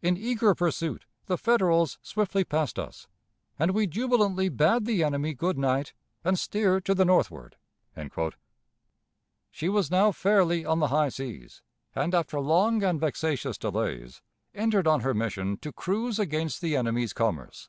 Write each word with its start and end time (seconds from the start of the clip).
In 0.00 0.16
eager 0.16 0.56
pursuit 0.56 1.04
the 1.26 1.38
Federals 1.38 1.96
swiftly 2.02 2.42
passed 2.42 2.80
us, 2.80 3.06
and 3.60 3.70
we 3.70 3.86
jubilantly 3.86 4.48
bade 4.48 4.86
the 4.86 5.04
enemy 5.04 5.34
good 5.34 5.56
night, 5.56 5.92
and 6.24 6.36
steered 6.36 6.84
to 6.84 6.96
the 6.96 7.04
northward." 7.04 7.54
She 9.52 9.68
was 9.68 9.88
now 9.88 10.10
fairly 10.10 10.64
on 10.64 10.80
the 10.80 10.88
high 10.88 11.10
seas, 11.10 11.62
and 11.94 12.12
after 12.12 12.40
long 12.40 12.82
and 12.82 12.98
vexatious 12.98 13.56
delays 13.56 14.20
entered 14.52 14.88
on 14.88 15.02
her 15.02 15.14
mission 15.14 15.58
to 15.58 15.70
cruise 15.72 16.18
against 16.18 16.60
the 16.60 16.76
enemy's 16.76 17.12
commerce. 17.12 17.68